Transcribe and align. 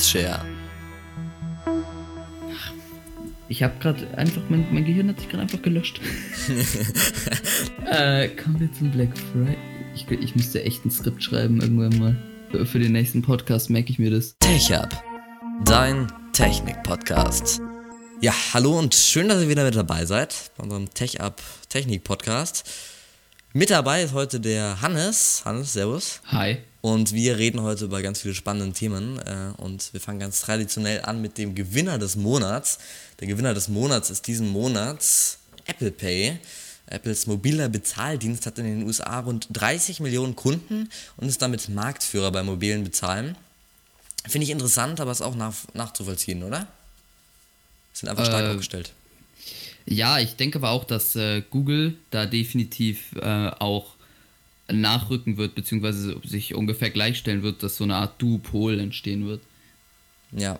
Skillshare. 0.00 0.44
Ich 3.48 3.62
habe 3.62 3.74
gerade 3.80 4.06
einfach, 4.16 4.42
mein, 4.48 4.66
mein 4.72 4.84
Gehirn 4.84 5.08
hat 5.08 5.18
sich 5.18 5.28
gerade 5.28 5.42
einfach 5.42 5.60
gelöscht. 5.60 6.00
äh, 7.90 8.28
kommen 8.28 8.60
wir 8.60 8.72
zum 8.72 8.90
Black 8.92 9.10
Friday. 9.32 9.56
Ich, 9.94 10.08
ich 10.08 10.36
müsste 10.36 10.62
echt 10.62 10.84
ein 10.84 10.90
Skript 10.90 11.22
schreiben 11.22 11.60
irgendwann 11.60 11.98
mal. 11.98 12.16
Für, 12.50 12.64
für 12.64 12.78
den 12.78 12.92
nächsten 12.92 13.22
Podcast 13.22 13.70
merke 13.70 13.90
ich 13.90 13.98
mir 13.98 14.10
das. 14.10 14.36
TechUp, 14.38 14.88
dein 15.64 16.06
Technik-Podcast. 16.32 17.60
Ja, 18.20 18.32
hallo 18.54 18.78
und 18.78 18.94
schön, 18.94 19.28
dass 19.28 19.42
ihr 19.42 19.48
wieder 19.48 19.64
mit 19.64 19.74
dabei 19.74 20.04
seid 20.06 20.52
bei 20.56 20.64
unserem 20.64 20.88
TechUp 20.94 21.36
Technik-Podcast. 21.68 22.70
Mit 23.52 23.70
dabei 23.70 24.04
ist 24.04 24.14
heute 24.14 24.38
der 24.38 24.80
Hannes. 24.80 25.42
Hannes, 25.44 25.72
servus. 25.72 26.20
Hi. 26.28 26.58
Und 26.80 27.12
wir 27.12 27.36
reden 27.36 27.60
heute 27.60 27.84
über 27.84 28.00
ganz 28.00 28.22
viele 28.22 28.34
spannende 28.34 28.74
Themen. 28.74 29.18
Äh, 29.18 29.52
und 29.58 29.92
wir 29.92 30.00
fangen 30.00 30.20
ganz 30.20 30.40
traditionell 30.40 31.02
an 31.02 31.20
mit 31.20 31.36
dem 31.36 31.54
Gewinner 31.54 31.98
des 31.98 32.16
Monats. 32.16 32.78
Der 33.20 33.28
Gewinner 33.28 33.52
des 33.54 33.68
Monats 33.68 34.10
ist 34.10 34.26
diesen 34.26 34.48
Monats 34.48 35.38
Apple 35.66 35.90
Pay. 35.90 36.38
Apples 36.86 37.26
mobiler 37.26 37.68
Bezahldienst 37.68 38.46
hat 38.46 38.58
in 38.58 38.64
den 38.64 38.82
USA 38.86 39.20
rund 39.20 39.46
30 39.52 40.00
Millionen 40.00 40.34
Kunden 40.34 40.88
und 41.16 41.28
ist 41.28 41.40
damit 41.40 41.68
Marktführer 41.68 42.32
bei 42.32 42.42
mobilen 42.42 42.82
Bezahlen. 42.82 43.36
Finde 44.26 44.44
ich 44.44 44.50
interessant, 44.50 45.00
aber 45.00 45.12
ist 45.12 45.22
auch 45.22 45.36
nach, 45.36 45.54
nachzuvollziehen, 45.72 46.42
oder? 46.42 46.66
Sind 47.92 48.08
einfach 48.08 48.26
stark 48.26 48.44
Äh, 48.44 48.50
aufgestellt. 48.50 48.92
Ja, 49.86 50.18
ich 50.18 50.36
denke 50.36 50.58
aber 50.58 50.70
auch, 50.70 50.84
dass 50.84 51.14
äh, 51.16 51.42
Google 51.50 51.96
da 52.10 52.26
definitiv 52.26 53.12
äh, 53.16 53.50
auch 53.58 53.94
nachrücken 54.72 55.36
wird, 55.36 55.54
beziehungsweise 55.54 56.16
sich 56.24 56.54
ungefähr 56.54 56.90
gleichstellen 56.90 57.42
wird, 57.42 57.62
dass 57.62 57.76
so 57.76 57.84
eine 57.84 57.96
Art 57.96 58.20
Duopol 58.20 58.78
entstehen 58.80 59.26
wird. 59.26 59.40
Ja. 60.32 60.58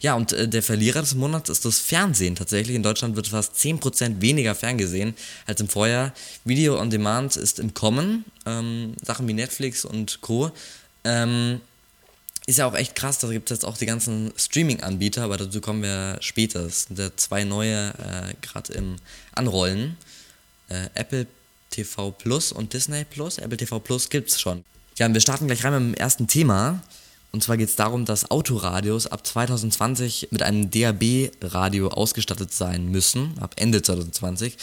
Ja, 0.00 0.14
und 0.14 0.32
äh, 0.32 0.48
der 0.48 0.62
Verlierer 0.62 1.00
des 1.00 1.14
Monats 1.14 1.48
ist 1.48 1.64
das 1.64 1.78
Fernsehen. 1.78 2.34
Tatsächlich 2.34 2.74
in 2.74 2.82
Deutschland 2.82 3.14
wird 3.14 3.28
fast 3.28 3.54
10% 3.54 4.20
weniger 4.20 4.54
ferngesehen 4.54 5.14
als 5.46 5.60
im 5.60 5.68
Vorjahr. 5.68 6.12
Video 6.44 6.78
on 6.80 6.90
Demand 6.90 7.36
ist 7.36 7.60
im 7.60 7.72
Kommen. 7.72 8.24
Ähm, 8.44 8.94
Sachen 9.00 9.28
wie 9.28 9.32
Netflix 9.32 9.84
und 9.84 10.20
Co. 10.20 10.50
Ähm, 11.04 11.60
ist 12.46 12.58
ja 12.58 12.66
auch 12.66 12.74
echt 12.74 12.96
krass, 12.96 13.18
da 13.20 13.28
gibt 13.28 13.50
es 13.50 13.58
jetzt 13.58 13.64
auch 13.64 13.78
die 13.78 13.86
ganzen 13.86 14.32
Streaming-Anbieter, 14.36 15.22
aber 15.22 15.36
dazu 15.36 15.60
kommen 15.60 15.82
wir 15.82 16.16
später. 16.20 16.66
Es 16.66 16.84
sind 16.84 16.98
ja 16.98 17.10
zwei 17.14 17.44
neue 17.44 17.90
äh, 17.90 18.34
gerade 18.42 18.72
im 18.72 18.96
Anrollen. 19.32 19.96
Äh, 20.68 20.88
Apple 20.94 21.28
TV 21.72 22.12
Plus 22.12 22.52
und 22.52 22.72
Disney 22.72 23.04
Plus. 23.04 23.38
Apple 23.38 23.56
TV 23.56 23.80
Plus 23.80 24.08
gibt's 24.08 24.40
schon. 24.40 24.62
Ja, 24.98 25.06
und 25.06 25.14
wir 25.14 25.20
starten 25.20 25.48
gleich 25.48 25.64
rein 25.64 25.72
mit 25.72 25.96
dem 25.96 26.00
ersten 26.00 26.28
Thema. 26.28 26.80
Und 27.32 27.42
zwar 27.42 27.56
geht 27.56 27.70
es 27.70 27.76
darum, 27.76 28.04
dass 28.04 28.30
Autoradios 28.30 29.06
ab 29.06 29.26
2020 29.26 30.28
mit 30.30 30.42
einem 30.42 30.70
DAB-Radio 30.70 31.88
ausgestattet 31.88 32.52
sein 32.52 32.90
müssen, 32.90 33.34
ab 33.40 33.54
Ende 33.56 33.80
2020. 33.80 34.56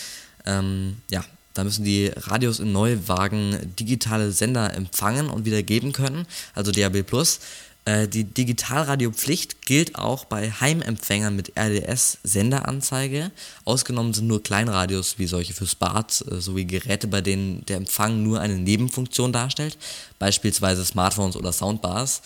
Ähm, 0.46 0.98
ja, 1.10 1.26
da 1.56 1.64
müssen 1.64 1.84
die 1.84 2.12
Radios 2.16 2.60
in 2.60 2.72
Neuwagen 2.72 3.74
digitale 3.78 4.32
Sender 4.32 4.74
empfangen 4.76 5.30
und 5.30 5.46
wieder 5.46 5.64
geben 5.64 5.94
können, 5.94 6.28
also 6.54 6.72
DAB+. 6.72 6.96
Äh, 6.96 7.04
die 8.08 8.26
Digitalradiopflicht 8.26 9.66
gilt 9.66 9.96
auch 9.96 10.26
bei 10.26 10.52
Heimempfängern 10.52 11.36
mit 11.36 11.54
RDS-Senderanzeige. 11.56 13.32
Ausgenommen 13.64 14.14
sind 14.14 14.28
nur 14.28 14.44
Kleinradios 14.44 15.18
wie 15.18 15.28
solche 15.28 15.54
fürs 15.54 15.76
Bad 15.76 16.26
äh, 16.30 16.42
sowie 16.42 16.66
Geräte, 16.66 17.08
bei 17.08 17.22
denen 17.22 17.66
der 17.66 17.78
Empfang 17.78 18.22
nur 18.22 18.42
eine 18.42 18.58
Nebenfunktion 18.58 19.32
darstellt, 19.32 19.78
beispielsweise 20.20 20.84
Smartphones 20.84 21.36
oder 21.36 21.54
Soundbars. 21.54 22.22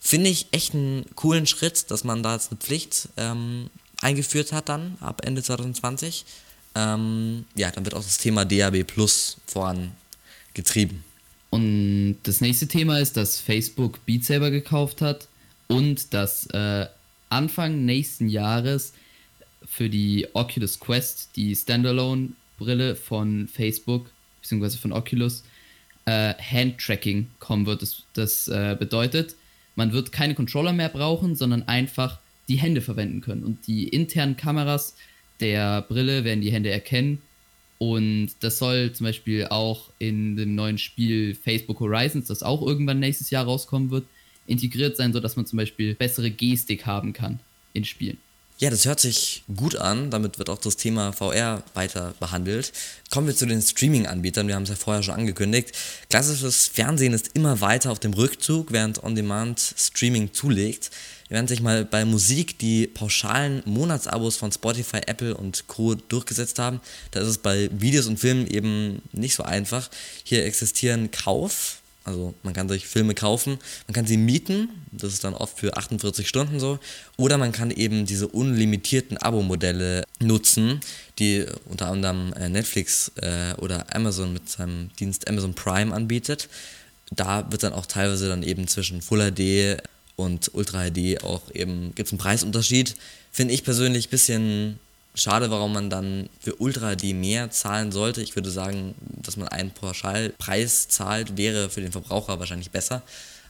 Finde 0.00 0.30
ich 0.30 0.48
echt 0.52 0.74
einen 0.74 1.06
coolen 1.14 1.46
Schritt, 1.46 1.90
dass 1.90 2.04
man 2.04 2.22
da 2.22 2.34
jetzt 2.34 2.50
eine 2.50 2.58
Pflicht 2.58 3.08
ähm, 3.16 3.70
eingeführt 4.02 4.52
hat 4.52 4.68
dann 4.68 4.96
ab 5.00 5.22
Ende 5.24 5.42
2020. 5.42 6.24
Ähm, 6.74 7.44
ja, 7.54 7.70
dann 7.70 7.84
wird 7.84 7.94
auch 7.94 8.04
das 8.04 8.18
Thema 8.18 8.44
DAB 8.44 8.84
Plus 8.84 9.38
vorangetrieben. 9.46 11.04
Und 11.50 11.95
das 12.26 12.40
nächste 12.40 12.66
Thema 12.66 12.98
ist, 12.98 13.16
dass 13.16 13.40
Facebook 13.40 14.04
Beat 14.04 14.24
Saber 14.24 14.50
gekauft 14.50 15.00
hat 15.00 15.28
und 15.68 16.12
dass 16.12 16.46
äh, 16.48 16.86
Anfang 17.28 17.84
nächsten 17.84 18.28
Jahres 18.28 18.94
für 19.64 19.88
die 19.88 20.26
Oculus 20.32 20.80
Quest, 20.80 21.30
die 21.36 21.54
Standalone-Brille 21.54 22.96
von 22.96 23.48
Facebook, 23.48 24.10
beziehungsweise 24.40 24.78
von 24.78 24.92
Oculus, 24.92 25.44
äh, 26.06 26.34
Hand-Tracking 26.34 27.28
kommen 27.38 27.66
wird. 27.66 27.82
Das, 27.82 28.02
das 28.14 28.48
äh, 28.48 28.76
bedeutet, 28.78 29.36
man 29.76 29.92
wird 29.92 30.10
keine 30.10 30.34
Controller 30.34 30.72
mehr 30.72 30.88
brauchen, 30.88 31.36
sondern 31.36 31.62
einfach 31.68 32.18
die 32.48 32.56
Hände 32.56 32.80
verwenden 32.80 33.20
können. 33.20 33.44
Und 33.44 33.66
die 33.66 33.88
internen 33.88 34.36
Kameras 34.36 34.96
der 35.40 35.82
Brille 35.82 36.24
werden 36.24 36.40
die 36.40 36.52
Hände 36.52 36.70
erkennen. 36.70 37.22
Und 37.78 38.30
das 38.40 38.58
soll 38.58 38.92
zum 38.92 39.04
Beispiel 39.04 39.46
auch 39.46 39.90
in 39.98 40.36
dem 40.36 40.54
neuen 40.54 40.78
Spiel 40.78 41.34
Facebook 41.34 41.80
Horizons, 41.80 42.26
das 42.26 42.42
auch 42.42 42.62
irgendwann 42.62 43.00
nächstes 43.00 43.30
Jahr 43.30 43.44
rauskommen 43.44 43.90
wird, 43.90 44.06
integriert 44.46 44.96
sein, 44.96 45.12
sodass 45.12 45.36
man 45.36 45.46
zum 45.46 45.58
Beispiel 45.58 45.94
bessere 45.94 46.30
Gestik 46.30 46.86
haben 46.86 47.12
kann 47.12 47.40
in 47.74 47.84
Spielen. 47.84 48.18
Ja, 48.58 48.70
das 48.70 48.86
hört 48.86 49.00
sich 49.00 49.44
gut 49.54 49.76
an. 49.76 50.10
Damit 50.10 50.38
wird 50.38 50.48
auch 50.48 50.58
das 50.58 50.76
Thema 50.76 51.12
VR 51.12 51.62
weiter 51.74 52.14
behandelt. 52.18 52.72
Kommen 53.10 53.26
wir 53.26 53.36
zu 53.36 53.44
den 53.44 53.60
Streaming-Anbietern. 53.60 54.48
Wir 54.48 54.54
haben 54.54 54.62
es 54.62 54.70
ja 54.70 54.76
vorher 54.76 55.02
schon 55.02 55.14
angekündigt. 55.14 55.72
Klassisches 56.08 56.66
Fernsehen 56.66 57.12
ist 57.12 57.32
immer 57.34 57.60
weiter 57.60 57.92
auf 57.92 57.98
dem 57.98 58.14
Rückzug, 58.14 58.72
während 58.72 59.04
On-Demand-Streaming 59.04 60.32
zulegt. 60.32 60.90
Während 61.28 61.50
sich 61.50 61.60
mal 61.60 61.84
bei 61.84 62.06
Musik 62.06 62.58
die 62.58 62.86
pauschalen 62.86 63.62
Monatsabos 63.66 64.36
von 64.36 64.50
Spotify, 64.50 65.00
Apple 65.06 65.36
und 65.36 65.66
Co. 65.66 65.94
durchgesetzt 65.94 66.58
haben, 66.58 66.80
da 67.10 67.20
ist 67.20 67.28
es 67.28 67.38
bei 67.38 67.68
Videos 67.72 68.06
und 68.06 68.18
Filmen 68.18 68.46
eben 68.46 69.02
nicht 69.12 69.34
so 69.34 69.42
einfach. 69.42 69.90
Hier 70.24 70.46
existieren 70.46 71.10
Kauf, 71.10 71.82
also 72.06 72.34
man 72.44 72.54
kann 72.54 72.68
sich 72.68 72.86
Filme 72.86 73.14
kaufen, 73.14 73.58
man 73.88 73.94
kann 73.94 74.06
sie 74.06 74.16
mieten, 74.16 74.68
das 74.92 75.12
ist 75.12 75.24
dann 75.24 75.34
oft 75.34 75.58
für 75.58 75.76
48 75.76 76.26
Stunden 76.26 76.60
so, 76.60 76.78
oder 77.16 77.36
man 77.36 77.50
kann 77.50 77.72
eben 77.72 78.06
diese 78.06 78.28
unlimitierten 78.28 79.18
Abo-Modelle 79.18 80.04
nutzen, 80.20 80.80
die 81.18 81.44
unter 81.64 81.88
anderem 81.88 82.32
äh, 82.34 82.48
Netflix 82.48 83.10
äh, 83.16 83.54
oder 83.58 83.94
Amazon 83.94 84.32
mit 84.32 84.48
seinem 84.48 84.90
Dienst 85.00 85.28
Amazon 85.28 85.54
Prime 85.54 85.92
anbietet. 85.92 86.48
Da 87.10 87.50
wird 87.50 87.64
dann 87.64 87.72
auch 87.72 87.86
teilweise 87.86 88.28
dann 88.28 88.42
eben 88.42 88.68
zwischen 88.68 89.02
Full 89.02 89.32
HD 89.32 89.82
und 90.14 90.54
Ultra 90.54 90.88
HD 90.88 91.22
auch 91.24 91.42
eben, 91.52 91.92
gibt 91.94 92.06
es 92.06 92.12
einen 92.12 92.18
Preisunterschied. 92.18 92.94
Finde 93.32 93.52
ich 93.52 93.64
persönlich 93.64 94.06
ein 94.06 94.10
bisschen 94.10 94.78
schade, 95.16 95.50
warum 95.50 95.72
man 95.72 95.90
dann 95.90 96.28
für 96.40 96.54
Ultra 96.56 96.94
HD 96.94 97.14
mehr 97.14 97.50
zahlen 97.50 97.90
sollte. 97.90 98.22
Ich 98.22 98.36
würde 98.36 98.50
sagen, 98.50 98.94
dass 99.22 99.36
man 99.36 99.48
einen 99.48 99.70
Pauschalpreis 99.70 100.88
zahlt, 100.88 101.36
wäre 101.36 101.70
für 101.70 101.80
den 101.80 101.92
Verbraucher 101.92 102.38
wahrscheinlich 102.38 102.70
besser. 102.70 103.02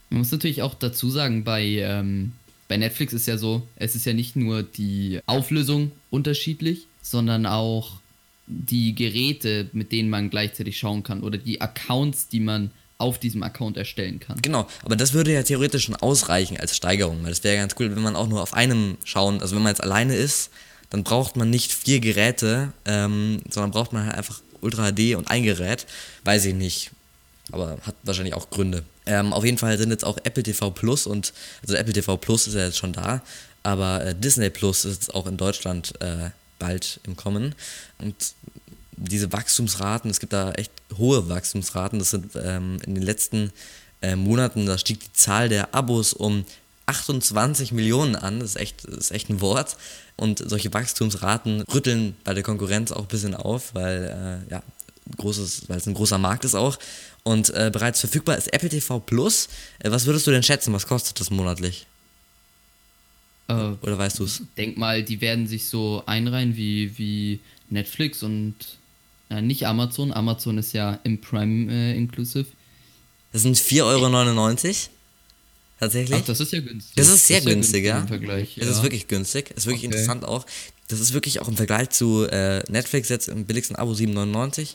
Man 0.09 0.21
muss 0.21 0.31
natürlich 0.31 0.63
auch 0.63 0.75
dazu 0.75 1.11
sagen, 1.11 1.45
bei, 1.45 1.63
ähm, 1.63 2.33
bei 2.69 2.77
Netflix 2.77 3.13
ist 3.13 3.27
ja 3.27 3.37
so, 3.37 3.67
es 3.77 3.97
ist 3.97 4.07
ja 4.07 4.15
nicht 4.15 4.37
nur 4.37 4.63
die 4.63 5.21
Auflösung 5.27 5.93
unterschiedlich, 6.11 6.87
sondern 7.03 7.47
auch 7.47 8.01
die 8.47 8.95
Geräte, 8.95 9.69
mit 9.73 9.91
denen 9.91 10.09
man 10.09 10.31
gleichzeitig 10.31 10.79
schauen 10.79 11.03
kann 11.03 11.23
oder 11.23 11.39
die 11.39 11.61
Accounts, 11.61 12.29
die 12.29 12.41
man 12.41 12.71
auf 12.99 13.19
diesem 13.19 13.43
Account 13.43 13.77
erstellen 13.77 14.21
kann. 14.21 14.41
Genau, 14.41 14.67
aber 14.83 14.97
das 14.97 15.13
würde 15.13 15.33
ja 15.33 15.43
theoretisch 15.43 15.85
schon 15.85 15.97
ausreichen 15.97 16.57
als 16.59 16.75
Steigerung, 16.75 17.23
weil 17.23 17.31
das 17.31 17.45
wäre 17.45 17.57
ganz 17.57 17.75
cool, 17.79 17.95
wenn 17.95 18.03
man 18.03 18.17
auch 18.17 18.29
nur 18.29 18.43
auf 18.43 18.55
einem 18.55 18.97
schauen, 19.05 19.41
also 19.43 19.55
wenn 19.55 19.63
man 19.63 19.73
jetzt 19.73 19.83
alleine 19.83 20.15
ist, 20.15 20.51
dann 20.91 21.05
braucht 21.05 21.37
man 21.37 21.51
nicht 21.51 21.73
vier 21.73 22.01
Geräte, 22.01 22.73
ähm, 22.85 23.43
sondern 23.51 23.71
braucht 23.71 23.93
man 23.93 24.07
halt 24.07 24.17
einfach 24.17 24.41
Ultra 24.61 24.93
HD 24.93 25.17
und 25.17 25.31
ein 25.31 25.43
Gerät, 25.43 25.87
weiß 26.25 26.45
ich 26.47 26.55
nicht, 26.55 26.91
aber 27.53 27.79
hat 27.83 27.95
wahrscheinlich 28.03 28.35
auch 28.35 28.51
Gründe. 28.51 28.85
Ähm, 29.07 29.33
auf 29.33 29.45
jeden 29.45 29.59
Fall 29.59 29.79
sind 29.79 29.91
jetzt 29.91 30.05
auch 30.05 30.19
Apple 30.25 30.43
TV 30.43 30.71
Plus 30.71 31.07
und, 31.07 31.33
also 31.63 31.75
Apple 31.75 31.93
TV 31.93 32.17
Plus 32.17 32.47
ist 32.47 32.55
ja 32.55 32.65
jetzt 32.65 32.79
schon 32.79 32.93
da, 32.93 33.23
aber 33.63 34.05
äh, 34.05 34.15
Disney 34.15 34.51
Plus 34.51 34.85
ist 34.85 35.03
jetzt 35.03 35.15
auch 35.15 35.27
in 35.27 35.37
Deutschland 35.37 35.93
äh, 36.01 36.31
bald 36.59 37.01
im 37.05 37.17
Kommen 37.17 37.55
und 37.99 38.15
diese 38.97 39.33
Wachstumsraten, 39.33 40.11
es 40.11 40.21
gibt 40.21 40.33
da 40.33 40.53
echt 40.53 40.73
hohe 40.97 41.29
Wachstumsraten. 41.29 41.99
Das 41.99 42.11
sind 42.11 42.33
ähm, 42.37 42.79
in 42.87 42.95
den 42.95 43.05
letzten 43.05 43.53
äh, 44.03 44.17
Monaten, 44.17 44.67
da 44.67 44.79
stieg 44.79 45.01
die 45.01 45.13
Zahl 45.13 45.49
der 45.49 45.75
Abos 45.75 46.13
um 46.13 46.45
28 46.87 47.73
Millionen 47.73 48.17
an. 48.17 48.41
Das 48.41 48.51
ist 48.51 48.57
echt, 48.57 48.85
das 48.87 48.97
ist 48.97 49.11
echt 49.11 49.29
ein 49.29 49.41
Wort. 49.41 49.77
Und 50.17 50.39
solche 50.49 50.73
Wachstumsraten 50.73 51.63
rütteln 51.63 52.17
bei 52.25 52.33
der 52.33 52.43
Konkurrenz 52.43 52.93
auch 52.93 53.03
ein 53.03 53.09
bisschen 53.09 53.35
auf, 53.35 53.75
weil 53.75 54.45
äh, 54.49 54.53
ja, 54.53 54.63
großes, 55.17 55.69
weil 55.69 55.77
es 55.79 55.87
ein 55.87 55.95
großer 55.95 56.19
Markt 56.19 56.45
ist 56.45 56.55
auch. 56.55 56.79
Und 57.23 57.51
äh, 57.51 57.71
bereits 57.73 58.01
verfügbar 58.01 58.39
ist 58.39 58.53
Apple 58.53 58.69
TV 58.69 59.01
Plus. 59.01 59.49
Äh, 59.81 59.91
was 59.91 60.07
würdest 60.07 60.27
du 60.27 60.31
denn 60.31 60.43
schätzen? 60.43 60.73
Was 60.73 60.87
kostet 60.87 61.19
das 61.21 61.31
monatlich? 61.31 61.87
Äh, 63.49 63.53
Oder 63.83 63.99
weißt 63.99 64.19
du 64.19 64.25
es? 64.25 64.43
denk 64.57 64.77
mal, 64.77 65.03
die 65.03 65.21
werden 65.21 65.47
sich 65.47 65.69
so 65.69 66.03
einreihen 66.07 66.57
wie, 66.57 66.97
wie 66.99 67.41
Netflix 67.69 68.23
und 68.23 68.55
äh, 69.29 69.41
nicht 69.43 69.67
Amazon. 69.67 70.13
Amazon 70.13 70.59
ist 70.59 70.73
ja 70.73 70.99
im 71.05 71.21
Prime 71.21 71.73
äh, 71.73 71.97
inclusive. 71.97 72.47
Das 73.33 73.43
sind 73.43 73.57
4,99 73.57 73.83
Euro. 73.85 74.75
Tatsächlich. 75.79 76.19
Ach, 76.21 76.25
das 76.25 76.41
ist 76.41 76.53
ja 76.53 76.61
günstig. 76.61 76.95
Das 76.97 77.09
ist 77.09 77.27
sehr 77.27 77.41
ja 77.41 77.45
günstig, 77.45 77.85
ja. 77.85 77.99
Im 78.01 78.09
Vergleich. 78.09 78.57
Es 78.57 78.65
ja. 78.65 78.71
ist 78.73 78.83
wirklich 78.83 79.09
günstig. 79.09 79.51
Es 79.51 79.59
ist 79.59 79.67
wirklich 79.67 79.85
Okay. 79.85 79.87
interessant 79.87 80.25
auch. 80.25 80.47
Das 80.89 81.01
ist 81.01 81.13
wirklich 81.13 81.41
auch 81.41 81.49
im 81.49 81.57
Vergleich 81.57 81.91
zu 81.91 82.25
äh, 82.25 82.63
Netflix 82.71 83.09
jetzt 83.09 83.29
im 83.29 83.45
billigsten 83.45 83.77
Abo 83.77 83.93
7,99. 83.93 84.75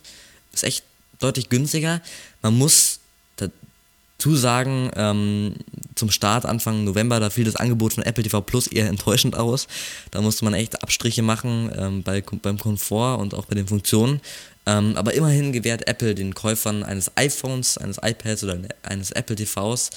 Ist 0.54 0.64
echt 0.64 0.84
deutlich 1.20 1.50
günstiger. 1.50 2.02
Man 2.42 2.58
muss 2.58 3.00
dazu 3.38 4.36
sagen, 4.36 4.92
ähm, 4.96 5.56
zum 5.96 6.12
Start 6.12 6.46
Anfang 6.46 6.84
November, 6.84 7.20
da 7.20 7.30
fiel 7.30 7.46
das 7.46 7.56
Angebot 7.56 7.94
von 7.94 8.04
Apple 8.04 8.24
TV 8.24 8.42
Plus 8.42 8.68
eher 8.68 8.88
enttäuschend 8.90 9.36
aus. 9.36 9.68
Da 10.12 10.22
musste 10.22 10.46
man 10.46 10.54
echt 10.54 10.84
Abstriche 10.84 11.24
machen 11.24 11.72
ähm, 11.76 12.04
bei, 12.04 12.22
beim 12.22 12.60
Komfort 12.60 13.20
und 13.20 13.34
auch 13.34 13.46
bei 13.46 13.56
den 13.56 13.68
Funktionen. 13.68 14.22
Ähm, 14.68 14.96
aber 14.96 15.16
immerhin 15.16 15.54
gewährt 15.54 15.88
Apple 15.88 16.14
den 16.14 16.36
Käufern 16.36 16.84
eines 16.84 17.12
iPhones, 17.16 17.80
eines 17.80 17.98
iPads 17.98 18.44
oder 18.44 18.60
eines 18.84 19.12
Apple 19.12 19.36
TVs 19.36 19.90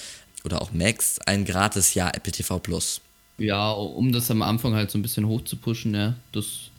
oder 0.44 0.60
auch 0.62 0.72
Macs 0.72 1.18
ein 1.26 1.44
gratis 1.44 1.94
Jahr 1.94 2.14
Apple 2.14 2.32
TV 2.32 2.58
Plus. 2.58 3.00
Ja, 3.38 3.70
um 3.72 4.12
das 4.12 4.30
am 4.30 4.42
Anfang 4.42 4.74
halt 4.74 4.90
so 4.90 4.98
ein 4.98 5.02
bisschen 5.02 5.26
hoch 5.26 5.42
zu 5.44 5.56
pushen, 5.56 5.94
ja, 5.94 6.14
das 6.32 6.70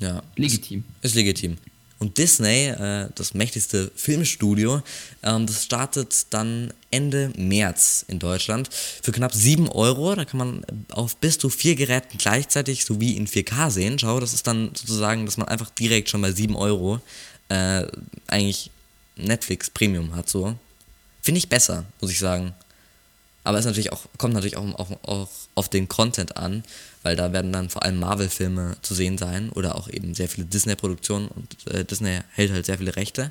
Ja. 0.00 0.22
legitim. 0.36 0.84
Ist 1.02 1.14
legitim. 1.14 1.58
Und 2.00 2.18
Disney, 2.18 2.66
äh, 2.68 3.08
das 3.14 3.34
mächtigste 3.34 3.90
Filmstudio, 3.94 4.82
ähm, 5.22 5.46
das 5.46 5.64
startet 5.64 6.26
dann 6.30 6.72
Ende 6.90 7.32
März 7.36 8.04
in 8.08 8.18
Deutschland 8.18 8.68
für 8.72 9.12
knapp 9.12 9.32
7 9.32 9.68
Euro. 9.68 10.14
Da 10.14 10.24
kann 10.24 10.38
man 10.38 10.66
auf 10.90 11.16
bis 11.16 11.38
zu 11.38 11.48
vier 11.48 11.76
Geräten 11.76 12.18
gleichzeitig 12.18 12.84
sowie 12.84 13.12
in 13.16 13.26
4K 13.26 13.70
sehen. 13.70 13.98
Schau, 13.98 14.20
das 14.20 14.34
ist 14.34 14.46
dann 14.46 14.70
sozusagen, 14.74 15.24
dass 15.24 15.36
man 15.36 15.48
einfach 15.48 15.70
direkt 15.70 16.08
schon 16.10 16.20
bei 16.20 16.32
7 16.32 16.56
Euro 16.56 17.00
äh, 17.48 17.86
eigentlich 18.26 18.70
Netflix 19.16 19.70
Premium 19.70 20.14
hat. 20.16 20.28
So. 20.28 20.56
Finde 21.22 21.38
ich 21.38 21.48
besser, 21.48 21.84
muss 22.00 22.10
ich 22.10 22.18
sagen. 22.18 22.54
Aber 23.44 23.58
es 23.58 23.66
natürlich 23.66 23.92
auch, 23.92 24.00
kommt 24.16 24.34
natürlich 24.34 24.56
auch, 24.56 24.64
auch, 24.78 24.90
auch 25.02 25.28
auf 25.54 25.68
den 25.68 25.86
Content 25.86 26.36
an, 26.36 26.64
weil 27.02 27.14
da 27.14 27.32
werden 27.32 27.52
dann 27.52 27.68
vor 27.68 27.82
allem 27.82 27.98
Marvel-Filme 27.98 28.76
zu 28.80 28.94
sehen 28.94 29.18
sein 29.18 29.50
oder 29.50 29.76
auch 29.76 29.88
eben 29.88 30.14
sehr 30.14 30.28
viele 30.28 30.46
Disney-Produktionen 30.46 31.28
und 31.28 31.72
äh, 31.72 31.84
Disney 31.84 32.20
hält 32.32 32.50
halt 32.52 32.64
sehr 32.66 32.78
viele 32.78 32.96
Rechte. 32.96 33.30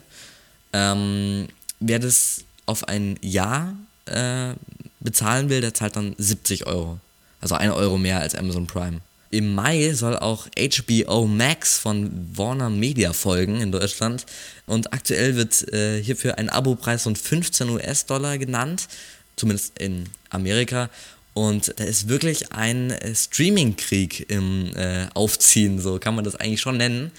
Ähm, 0.72 1.48
wer 1.80 2.00
das 2.00 2.46
auf 2.68 2.88
ein 2.88 3.18
Jahr 3.22 3.76
äh, 4.06 4.54
bezahlen 5.00 5.50
will, 5.50 5.62
der 5.62 5.74
zahlt 5.74 5.96
dann 5.96 6.16
70 6.18 6.68
Euro. 6.68 7.00
Also 7.42 7.56
1 7.56 7.74
Euro 7.74 7.98
mehr 7.98 8.20
als 8.20 8.36
Amazon 8.36 8.68
Prime. 8.68 9.02
Im 9.32 9.56
Mai 9.56 9.94
soll 9.94 10.16
auch 10.16 10.48
HBO 10.56 11.26
Max 11.26 11.80
von 11.80 12.12
Warner 12.38 12.70
Media 12.70 13.14
folgen 13.14 13.62
in 13.62 13.72
Deutschland. 13.72 14.28
Und 14.68 14.94
aktuell 14.94 15.36
wird 15.36 15.74
äh, 15.74 16.02
hierfür 16.02 16.38
ein 16.38 16.50
Abopreis 16.50 17.04
von 17.04 17.16
15 17.16 17.70
US-Dollar 17.70 18.38
genannt, 18.38 18.88
zumindest 19.36 19.78
in 19.80 20.10
Amerika. 20.30 20.90
Und 21.34 21.74
da 21.78 21.84
ist 21.84 22.08
wirklich 22.10 22.52
ein 22.52 22.92
äh, 22.92 23.16
Streaming-Krieg 23.16 24.30
im 24.30 24.72
äh, 24.76 25.08
Aufziehen, 25.14 25.80
so 25.80 25.98
kann 25.98 26.16
man 26.16 26.24
das 26.24 26.36
eigentlich 26.36 26.62
schon 26.62 26.78
nennen, 26.78 27.12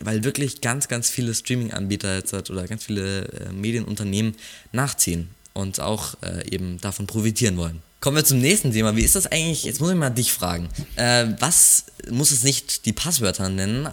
weil 0.00 0.24
wirklich 0.24 0.60
ganz, 0.60 0.88
ganz 0.88 1.08
viele 1.08 1.34
Streaming-Anbieter 1.34 2.16
jetzt 2.16 2.32
hat 2.32 2.50
oder 2.50 2.66
ganz 2.66 2.84
viele 2.84 3.26
äh, 3.26 3.52
Medienunternehmen 3.52 4.34
nachziehen 4.72 5.28
und 5.52 5.78
auch 5.80 6.14
äh, 6.22 6.48
eben 6.50 6.80
davon 6.80 7.06
profitieren 7.06 7.56
wollen. 7.56 7.82
Kommen 8.00 8.16
wir 8.16 8.24
zum 8.24 8.38
nächsten 8.38 8.72
Thema. 8.72 8.96
Wie 8.96 9.02
ist 9.02 9.14
das 9.14 9.26
eigentlich? 9.26 9.64
Jetzt 9.64 9.78
muss 9.78 9.90
ich 9.90 9.96
mal 9.96 10.08
dich 10.08 10.32
fragen. 10.32 10.68
Äh, 10.96 11.26
was 11.38 11.84
muss 12.10 12.30
es 12.30 12.42
nicht 12.42 12.86
die 12.86 12.94
Passwörter 12.94 13.50
nennen, 13.50 13.86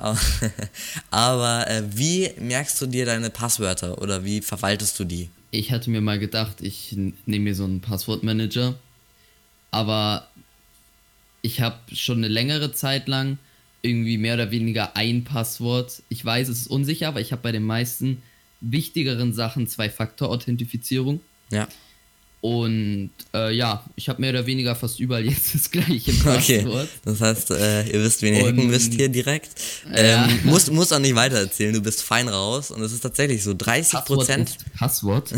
aber, 1.12 1.70
äh, 1.70 1.84
wie 1.94 2.32
merkst 2.40 2.80
du 2.82 2.86
dir 2.86 3.06
deine 3.06 3.30
Passwörter 3.30 4.02
oder 4.02 4.24
wie 4.24 4.42
verwaltest 4.42 4.98
du 4.98 5.04
die? 5.04 5.30
Ich 5.52 5.72
hatte 5.72 5.90
mir 5.90 6.02
mal 6.02 6.20
gedacht, 6.20 6.62
ich 6.62 6.96
nehme 7.26 7.46
mir 7.46 7.56
so 7.56 7.64
einen 7.64 7.82
Passwortmanager, 7.82 8.76
aber 9.72 10.28
ich 11.42 11.62
habe 11.62 11.78
schon 11.94 12.18
eine 12.18 12.28
längere 12.28 12.74
Zeit 12.74 13.08
lang 13.08 13.38
irgendwie 13.82 14.18
mehr 14.18 14.34
oder 14.34 14.52
weniger 14.52 14.96
ein 14.96 15.24
Passwort. 15.24 16.02
Ich 16.10 16.24
weiß, 16.24 16.50
es 16.50 16.62
ist 16.62 16.68
unsicher, 16.68 17.08
aber 17.08 17.22
ich 17.22 17.32
habe 17.32 17.42
bei 17.42 17.52
den 17.52 17.64
meisten 17.64 18.22
wichtigeren 18.60 19.34
Sachen 19.34 19.68
Zwei-Faktor-Authentifizierung. 19.68 21.22
Ja. 21.52 21.68
Und 22.40 23.10
äh, 23.34 23.52
ja, 23.52 23.84
ich 23.96 24.10
habe 24.10 24.22
mehr 24.22 24.30
oder 24.30 24.46
weniger 24.46 24.76
fast 24.76 25.00
überall 25.00 25.26
jetzt 25.30 25.56
das 25.56 25.72
gleiche 25.72 26.12
Okay, 26.26 26.62
Passwort. 26.62 26.90
das 27.04 27.20
heißt, 27.22 27.52
äh, 27.52 27.90
ihr 27.90 28.04
wisst, 28.04 28.22
wen 28.22 28.36
ihr 28.36 28.46
hacken 28.48 28.68
müsst 28.68 28.94
hier 28.94 29.10
direkt. 29.10 29.50
Ja. 29.92 30.26
Ähm, 30.28 30.40
musst, 30.44 30.72
musst 30.72 30.94
auch 30.94 31.00
nicht 31.00 31.16
weiter 31.16 31.38
erzählen, 31.38 31.74
du 31.74 31.82
bist 31.82 32.04
fein 32.04 32.28
raus 32.28 32.70
und 32.70 32.82
es 32.82 32.94
ist 32.94 33.02
tatsächlich 33.02 33.44
so, 33.44 33.56
30 33.56 33.92
Passwort 33.92 34.06
Prozent 34.06 34.58
Passwort. 34.78 35.34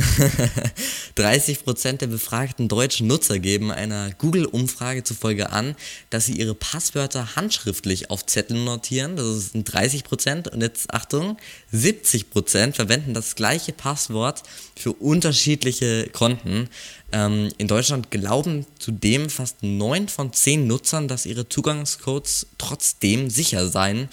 30 1.15 1.63
Prozent 1.63 2.01
der 2.01 2.07
befragten 2.07 2.67
deutschen 2.67 3.07
Nutzer 3.07 3.39
geben 3.39 3.71
einer 3.71 4.11
Google-Umfrage 4.17 5.03
zufolge 5.03 5.51
an, 5.51 5.75
dass 6.09 6.25
sie 6.25 6.33
ihre 6.33 6.53
Passwörter 6.53 7.35
handschriftlich 7.37 8.09
auf 8.09 8.25
Zetteln 8.25 8.65
notieren. 8.65 9.15
Das 9.15 9.51
sind 9.51 9.63
30 9.63 10.03
Prozent. 10.03 10.49
Und 10.49 10.61
jetzt 10.61 10.93
Achtung, 10.93 11.37
70 11.71 12.29
Prozent 12.29 12.75
verwenden 12.75 13.13
das 13.13 13.35
gleiche 13.35 13.71
Passwort 13.71 14.43
für 14.75 14.91
unterschiedliche 14.93 16.09
Konten. 16.11 16.69
Ähm, 17.11 17.49
in 17.57 17.67
Deutschland 17.67 18.11
glauben 18.11 18.65
zudem 18.77 19.29
fast 19.29 19.63
9 19.63 20.09
von 20.09 20.33
10 20.33 20.67
Nutzern, 20.67 21.07
dass 21.07 21.25
ihre 21.25 21.47
Zugangscodes 21.49 22.47
trotzdem 22.57 23.29
sicher 23.29 23.67
seien 23.67 24.09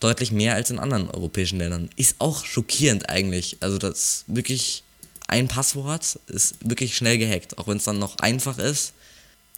deutlich 0.00 0.32
mehr 0.32 0.54
als 0.54 0.70
in 0.70 0.78
anderen 0.78 1.10
europäischen 1.10 1.58
Ländern. 1.58 1.90
Ist 1.96 2.16
auch 2.20 2.44
schockierend 2.44 3.08
eigentlich. 3.08 3.56
Also 3.60 3.78
das 3.78 4.24
wirklich 4.26 4.82
ein 5.26 5.48
Passwort 5.48 6.18
ist 6.26 6.56
wirklich 6.60 6.96
schnell 6.96 7.18
gehackt, 7.18 7.58
auch 7.58 7.68
wenn 7.68 7.76
es 7.76 7.84
dann 7.84 7.98
noch 7.98 8.18
einfach 8.18 8.58
ist. 8.58 8.94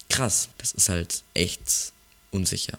Krass, 0.09 0.49
das 0.59 0.73
ist 0.73 0.89
halt 0.89 1.23
echt 1.35 1.93
unsicher. 2.31 2.79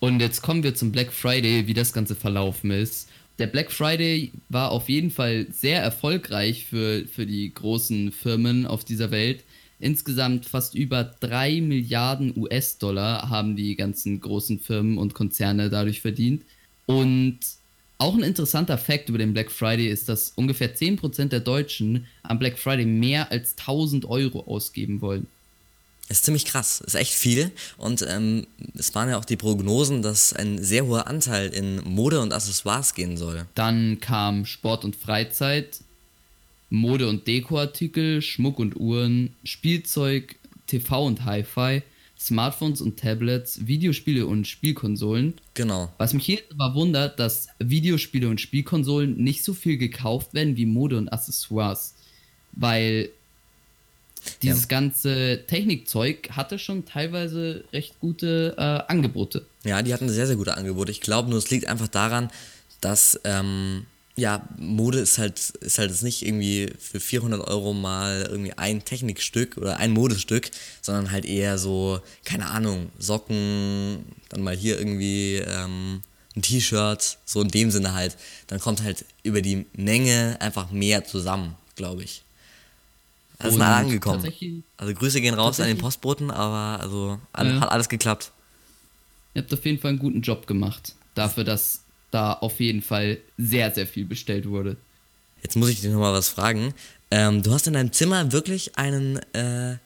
Und 0.00 0.20
jetzt 0.20 0.42
kommen 0.42 0.62
wir 0.62 0.74
zum 0.74 0.92
Black 0.92 1.12
Friday, 1.12 1.66
wie 1.66 1.74
das 1.74 1.92
Ganze 1.92 2.14
verlaufen 2.14 2.70
ist. 2.70 3.08
Der 3.38 3.46
Black 3.46 3.70
Friday 3.70 4.32
war 4.48 4.70
auf 4.70 4.88
jeden 4.88 5.10
Fall 5.10 5.46
sehr 5.50 5.82
erfolgreich 5.82 6.64
für, 6.64 7.06
für 7.06 7.26
die 7.26 7.52
großen 7.52 8.10
Firmen 8.12 8.66
auf 8.66 8.84
dieser 8.84 9.10
Welt. 9.10 9.44
Insgesamt 9.78 10.46
fast 10.46 10.74
über 10.74 11.04
3 11.04 11.60
Milliarden 11.60 12.32
US-Dollar 12.34 13.28
haben 13.28 13.56
die 13.56 13.76
ganzen 13.76 14.20
großen 14.20 14.58
Firmen 14.58 14.96
und 14.96 15.12
Konzerne 15.12 15.68
dadurch 15.68 16.00
verdient. 16.00 16.44
Und 16.86 17.40
auch 17.98 18.14
ein 18.14 18.22
interessanter 18.22 18.78
Fakt 18.78 19.10
über 19.10 19.18
den 19.18 19.34
Black 19.34 19.50
Friday 19.50 19.88
ist, 19.88 20.08
dass 20.08 20.30
ungefähr 20.30 20.74
10% 20.74 21.28
der 21.28 21.40
Deutschen 21.40 22.06
am 22.22 22.38
Black 22.38 22.58
Friday 22.58 22.86
mehr 22.86 23.30
als 23.30 23.54
1000 23.58 24.06
Euro 24.06 24.40
ausgeben 24.46 25.02
wollen. 25.02 25.26
Ist 26.08 26.24
ziemlich 26.24 26.44
krass, 26.44 26.80
ist 26.80 26.94
echt 26.94 27.14
viel. 27.14 27.50
Und 27.78 28.04
ähm, 28.08 28.46
es 28.74 28.94
waren 28.94 29.08
ja 29.08 29.18
auch 29.18 29.24
die 29.24 29.36
Prognosen, 29.36 30.02
dass 30.02 30.32
ein 30.32 30.62
sehr 30.62 30.86
hoher 30.86 31.08
Anteil 31.08 31.48
in 31.48 31.82
Mode 31.84 32.20
und 32.20 32.32
Accessoires 32.32 32.94
gehen 32.94 33.16
soll. 33.16 33.46
Dann 33.54 33.98
kam 34.00 34.46
Sport 34.46 34.84
und 34.84 34.94
Freizeit, 34.94 35.80
Mode- 36.70 37.08
und 37.08 37.26
Dekoartikel, 37.26 38.22
Schmuck 38.22 38.60
und 38.60 38.76
Uhren, 38.76 39.34
Spielzeug, 39.42 40.36
TV 40.68 41.06
und 41.06 41.24
Hi-Fi, 41.24 41.82
Smartphones 42.18 42.80
und 42.80 42.98
Tablets, 42.98 43.66
Videospiele 43.66 44.26
und 44.26 44.46
Spielkonsolen. 44.46 45.34
Genau. 45.54 45.92
Was 45.98 46.14
mich 46.14 46.24
hier 46.24 46.40
aber 46.56 46.74
wundert, 46.74 47.18
dass 47.18 47.48
Videospiele 47.58 48.28
und 48.28 48.40
Spielkonsolen 48.40 49.16
nicht 49.16 49.44
so 49.44 49.54
viel 49.54 49.76
gekauft 49.76 50.34
werden 50.34 50.56
wie 50.56 50.66
Mode 50.66 50.98
und 50.98 51.08
Accessoires. 51.08 51.94
Weil 52.52 53.10
dieses 54.42 54.62
Ja. 54.62 54.68
ganze 54.68 55.40
Technikzeug 55.46 56.30
hatte 56.32 56.58
schon 56.58 56.84
teilweise 56.84 57.64
recht 57.72 57.98
gute 58.00 58.54
äh, 58.56 58.90
Angebote. 58.92 59.46
Ja, 59.64 59.82
die 59.82 59.92
hatten 59.92 60.08
sehr, 60.08 60.26
sehr 60.26 60.36
gute 60.36 60.56
Angebote. 60.56 60.90
Ich 60.92 61.00
glaube 61.00 61.28
nur, 61.30 61.38
es 61.38 61.50
liegt 61.50 61.66
einfach 61.66 61.88
daran, 61.88 62.30
dass, 62.80 63.18
ähm, 63.24 63.86
ja, 64.18 64.48
Mode 64.58 64.98
ist 65.00 65.18
halt, 65.18 65.38
ist 65.60 65.78
halt 65.78 65.90
jetzt 65.90 66.02
nicht 66.02 66.24
irgendwie 66.24 66.72
für 66.78 67.00
400 67.00 67.46
Euro 67.48 67.74
mal 67.74 68.26
irgendwie 68.30 68.54
ein 68.54 68.82
Technikstück 68.84 69.58
oder 69.58 69.76
ein 69.76 69.90
Modestück, 69.92 70.50
sondern 70.80 71.10
halt 71.10 71.24
eher 71.26 71.58
so, 71.58 72.00
keine 72.24 72.46
Ahnung, 72.46 72.90
Socken, 72.98 74.06
dann 74.30 74.42
mal 74.42 74.56
hier 74.56 74.78
irgendwie 74.78 75.36
ähm, 75.36 76.00
ein 76.34 76.42
T-Shirt, 76.42 77.18
so 77.26 77.42
in 77.42 77.48
dem 77.48 77.70
Sinne 77.70 77.92
halt. 77.94 78.16
Dann 78.46 78.58
kommt 78.60 78.82
halt 78.82 79.04
über 79.22 79.42
die 79.42 79.66
Menge 79.74 80.36
einfach 80.40 80.70
mehr 80.70 81.04
zusammen, 81.04 81.54
glaube 81.74 82.02
ich. 82.04 82.22
Das 83.38 83.52
ist 83.52 83.58
mal 83.58 83.80
angekommen. 83.80 84.32
Also 84.76 84.94
Grüße 84.94 85.20
gehen 85.20 85.34
raus 85.34 85.60
an 85.60 85.66
den 85.66 85.78
Postboten, 85.78 86.30
aber 86.30 86.80
also 86.82 87.18
Ja. 87.36 87.60
hat 87.60 87.70
alles 87.70 87.88
geklappt. 87.88 88.32
Ihr 89.34 89.42
habt 89.42 89.52
auf 89.52 89.64
jeden 89.64 89.78
Fall 89.78 89.90
einen 89.90 89.98
guten 89.98 90.22
Job 90.22 90.46
gemacht. 90.46 90.94
Dafür, 91.14 91.44
dass 91.44 91.80
da 92.10 92.32
auf 92.32 92.60
jeden 92.60 92.82
Fall 92.82 93.18
sehr, 93.36 93.74
sehr 93.74 93.86
viel 93.86 94.06
bestellt 94.06 94.48
wurde. 94.48 94.76
Jetzt 95.42 95.56
muss 95.56 95.68
ich 95.68 95.80
dir 95.80 95.90
nochmal 95.90 96.14
was 96.14 96.28
fragen. 96.30 96.72
Ähm, 97.10 97.42
du 97.42 97.52
hast 97.52 97.66
in 97.66 97.74
deinem 97.74 97.92
Zimmer 97.92 98.32
wirklich 98.32 98.78
einen 98.78 99.18
äh, 99.34 99.76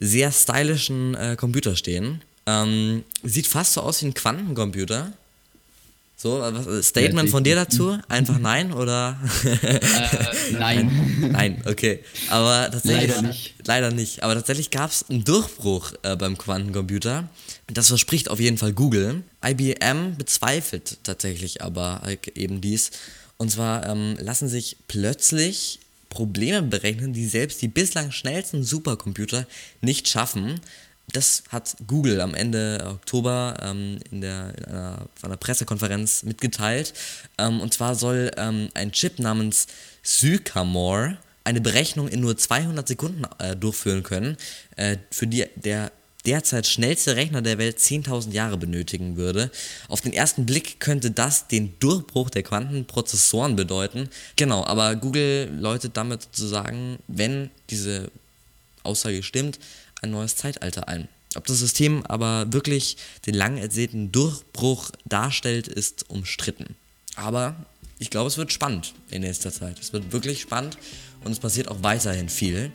sehr 0.00 0.32
stylischen 0.32 1.14
äh, 1.14 1.36
Computer 1.36 1.76
stehen. 1.76 2.22
Ähm, 2.46 3.04
sieht 3.22 3.46
fast 3.46 3.74
so 3.74 3.80
aus 3.80 4.02
wie 4.02 4.06
ein 4.06 4.14
Quantencomputer. 4.14 5.12
So, 6.18 6.40
was, 6.40 6.86
Statement 6.86 7.28
von 7.28 7.44
dir 7.44 7.56
dazu? 7.56 7.98
Einfach 8.08 8.38
nein 8.38 8.72
oder? 8.72 9.20
Äh, 9.44 9.80
nein. 10.52 11.28
nein, 11.30 11.62
okay. 11.66 12.00
Aber 12.30 12.70
tatsächlich. 12.70 13.08
Leider 13.10 13.22
nicht. 13.22 13.54
Leider 13.66 13.90
nicht. 13.90 14.22
Aber 14.22 14.34
tatsächlich 14.34 14.70
gab 14.70 14.90
es 14.90 15.04
einen 15.10 15.24
Durchbruch 15.24 15.92
äh, 16.02 16.16
beim 16.16 16.38
Quantencomputer. 16.38 17.28
Das 17.66 17.88
verspricht 17.88 18.30
auf 18.30 18.40
jeden 18.40 18.56
Fall 18.56 18.72
Google. 18.72 19.24
IBM 19.44 20.16
bezweifelt 20.16 20.98
tatsächlich 21.02 21.60
aber 21.60 22.02
eben 22.34 22.62
dies. 22.62 22.92
Und 23.36 23.50
zwar 23.50 23.86
ähm, 23.86 24.16
lassen 24.18 24.48
sich 24.48 24.78
plötzlich 24.88 25.80
Probleme 26.08 26.62
berechnen, 26.62 27.12
die 27.12 27.26
selbst 27.26 27.60
die 27.60 27.68
bislang 27.68 28.10
schnellsten 28.10 28.62
Supercomputer 28.62 29.46
nicht 29.82 30.08
schaffen. 30.08 30.60
Das 31.12 31.44
hat 31.50 31.76
Google 31.86 32.20
am 32.20 32.34
Ende 32.34 32.84
Oktober 32.86 33.56
ähm, 33.62 33.98
in, 34.10 34.20
der, 34.20 34.52
in 34.58 34.64
einer, 34.64 35.08
einer, 35.22 35.36
Pressekonferenz 35.36 36.24
mitgeteilt. 36.24 36.94
Ähm, 37.38 37.60
und 37.60 37.72
zwar 37.72 37.94
soll 37.94 38.30
ähm, 38.36 38.68
ein 38.74 38.92
Chip 38.92 39.18
namens 39.18 39.66
Sycamore 40.02 41.18
eine 41.44 41.60
Berechnung 41.60 42.08
in 42.08 42.20
nur 42.20 42.36
200 42.36 42.88
Sekunden 42.88 43.22
äh, 43.38 43.54
durchführen 43.54 44.02
können, 44.02 44.36
äh, 44.74 44.96
für 45.10 45.28
die 45.28 45.46
der 45.54 45.92
derzeit 46.26 46.66
schnellste 46.66 47.16
Rechner 47.16 47.40
der 47.40 47.58
Welt 47.58 47.78
10.000 47.78 48.32
Jahre 48.32 48.56
benötigen 48.56 49.16
würde. 49.16 49.50
Auf 49.88 50.00
den 50.00 50.12
ersten 50.12 50.44
Blick 50.44 50.80
könnte 50.80 51.12
das 51.12 51.46
den 51.46 51.78
Durchbruch 51.78 52.30
der 52.30 52.42
Quantenprozessoren 52.42 53.54
bedeuten. 53.54 54.08
Genau, 54.34 54.64
aber 54.64 54.96
Google 54.96 55.48
läutet 55.58 55.96
damit 55.96 56.22
sozusagen, 56.22 56.98
wenn 57.06 57.50
diese 57.70 58.10
Aussage 58.82 59.22
stimmt, 59.22 59.58
ein 60.02 60.10
neues 60.10 60.36
Zeitalter 60.36 60.88
ein. 60.88 61.08
Ob 61.36 61.46
das 61.46 61.58
System 61.58 62.04
aber 62.06 62.52
wirklich 62.52 62.96
den 63.26 63.34
lang 63.34 63.58
ersehnten 63.58 64.12
Durchbruch 64.12 64.90
darstellt, 65.04 65.68
ist 65.68 66.08
umstritten. 66.08 66.76
Aber 67.14 67.56
ich 67.98 68.10
glaube, 68.10 68.28
es 68.28 68.38
wird 68.38 68.52
spannend 68.52 68.94
in 69.10 69.22
nächster 69.22 69.52
Zeit. 69.52 69.78
Es 69.80 69.92
wird 69.92 70.12
wirklich 70.12 70.40
spannend 70.40 70.78
und 71.24 71.32
es 71.32 71.38
passiert 71.38 71.68
auch 71.68 71.82
weiterhin 71.82 72.28
viel. 72.28 72.70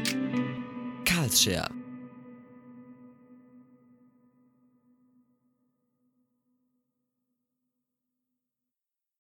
Karlsshare 1.05 1.71